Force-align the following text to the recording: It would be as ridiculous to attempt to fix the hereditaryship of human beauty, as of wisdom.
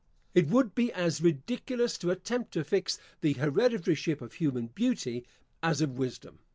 It 0.33 0.47
would 0.47 0.73
be 0.73 0.91
as 0.91 1.21
ridiculous 1.21 1.95
to 1.99 2.09
attempt 2.09 2.51
to 2.53 2.63
fix 2.63 2.97
the 3.19 3.35
hereditaryship 3.35 4.19
of 4.19 4.33
human 4.33 4.65
beauty, 4.65 5.27
as 5.61 5.79
of 5.79 5.95
wisdom. 5.99 6.39